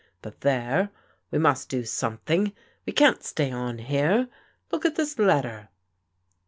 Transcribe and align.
But 0.23 0.41
there, 0.41 0.89
we 1.29 1.37
must 1.37 1.69
do 1.69 1.83
something. 1.85 2.53
We 2.87 2.93
can't 2.93 3.21
stay 3.21 3.51
on 3.51 3.77
here. 3.77 4.29
Look 4.71 4.83
at 4.83 4.95
this 4.95 5.19
letter." 5.19 5.69